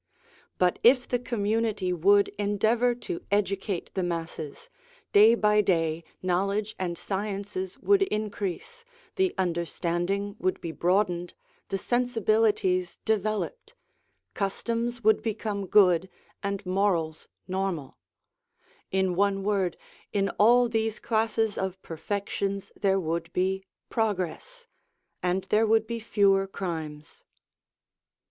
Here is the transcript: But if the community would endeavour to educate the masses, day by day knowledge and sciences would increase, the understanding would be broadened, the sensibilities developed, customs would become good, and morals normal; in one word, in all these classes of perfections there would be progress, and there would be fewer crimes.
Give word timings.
But 0.57 0.79
if 0.81 1.07
the 1.07 1.19
community 1.19 1.93
would 1.93 2.29
endeavour 2.39 2.95
to 3.05 3.23
educate 3.29 3.91
the 3.93 4.01
masses, 4.01 4.67
day 5.11 5.35
by 5.35 5.61
day 5.61 6.03
knowledge 6.23 6.75
and 6.79 6.97
sciences 6.97 7.77
would 7.77 8.01
increase, 8.01 8.83
the 9.15 9.35
understanding 9.37 10.37
would 10.39 10.59
be 10.59 10.71
broadened, 10.71 11.35
the 11.69 11.77
sensibilities 11.77 12.97
developed, 13.05 13.75
customs 14.33 15.03
would 15.03 15.21
become 15.21 15.67
good, 15.67 16.09
and 16.41 16.65
morals 16.65 17.27
normal; 17.47 17.99
in 18.89 19.13
one 19.13 19.43
word, 19.43 19.77
in 20.11 20.29
all 20.39 20.67
these 20.67 20.97
classes 20.97 21.59
of 21.59 21.79
perfections 21.83 22.71
there 22.75 22.99
would 22.99 23.31
be 23.33 23.65
progress, 23.89 24.65
and 25.21 25.43
there 25.51 25.67
would 25.67 25.85
be 25.85 25.99
fewer 25.99 26.47
crimes. 26.47 27.23